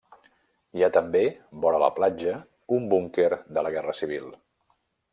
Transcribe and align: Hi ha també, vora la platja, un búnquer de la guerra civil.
Hi 0.79 0.85
ha 0.85 0.89
també, 0.95 1.21
vora 1.67 1.83
la 1.85 1.91
platja, 1.99 2.35
un 2.79 2.91
búnquer 2.97 3.31
de 3.59 3.67
la 3.69 3.77
guerra 3.79 3.99
civil. 4.03 4.31